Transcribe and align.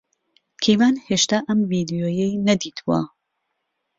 کەیوان 0.63 0.95
ھێشتا 1.07 1.37
ئەم 1.47 1.59
ڤیدیۆیەی 1.69 2.39
نەدیتووە. 2.47 2.99